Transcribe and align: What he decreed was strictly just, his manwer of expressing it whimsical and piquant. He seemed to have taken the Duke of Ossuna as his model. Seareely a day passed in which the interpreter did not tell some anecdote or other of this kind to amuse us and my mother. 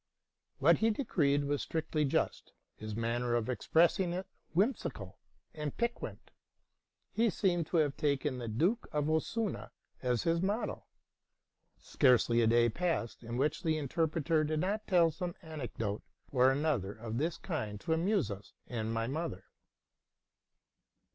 What 0.57 0.79
he 0.79 0.89
decreed 0.89 1.43
was 1.43 1.61
strictly 1.61 2.05
just, 2.05 2.53
his 2.75 2.95
manwer 2.95 3.35
of 3.37 3.49
expressing 3.49 4.13
it 4.13 4.25
whimsical 4.51 5.19
and 5.53 5.77
piquant. 5.77 6.31
He 7.11 7.29
seemed 7.29 7.67
to 7.67 7.77
have 7.77 7.95
taken 7.97 8.39
the 8.39 8.47
Duke 8.47 8.87
of 8.91 9.05
Ossuna 9.11 9.69
as 10.01 10.23
his 10.23 10.41
model. 10.41 10.87
Seareely 11.79 12.41
a 12.43 12.47
day 12.47 12.67
passed 12.67 13.21
in 13.21 13.37
which 13.37 13.61
the 13.61 13.77
interpreter 13.77 14.43
did 14.43 14.59
not 14.61 14.87
tell 14.87 15.11
some 15.11 15.35
anecdote 15.43 16.01
or 16.31 16.51
other 16.51 16.93
of 16.93 17.19
this 17.19 17.37
kind 17.37 17.79
to 17.81 17.93
amuse 17.93 18.31
us 18.31 18.53
and 18.65 18.91
my 18.91 19.05
mother. 19.05 19.43